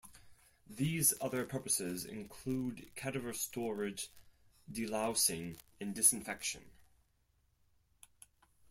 [0.67, 4.09] These other purposes include cadaver storage,
[4.73, 6.63] delousing, and disinfection.